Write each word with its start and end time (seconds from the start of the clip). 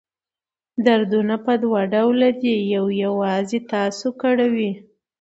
دردونه 0.85 1.35
په 1.45 1.53
دوه 1.63 1.81
ډوله 1.93 2.29
دي 2.41 2.55
یو 2.75 2.85
یوازې 3.03 3.59
تاسو 3.73 4.07
کړوي. 4.21 4.71